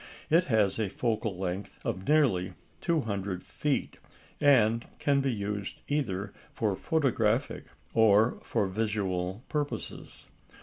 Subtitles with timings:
[0.31, 3.97] It has a focal length of nearly 200 feet,
[4.41, 10.25] and can be used either for photographic or for visual purposes.